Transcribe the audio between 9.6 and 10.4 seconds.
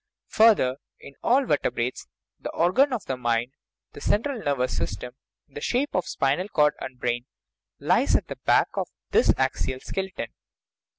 skeleton.